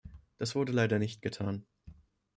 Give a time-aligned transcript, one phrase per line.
[0.39, 1.63] Das wurde leider nicht getan.